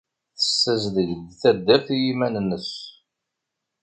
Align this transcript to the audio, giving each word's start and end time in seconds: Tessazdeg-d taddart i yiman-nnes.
Tessazdeg-d 0.37 1.27
taddart 1.41 1.87
i 1.95 1.97
yiman-nnes. 2.03 2.69